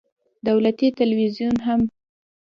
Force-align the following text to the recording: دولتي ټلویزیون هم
دولتي 0.47 0.87
ټلویزیون 0.97 1.55
هم 1.67 1.81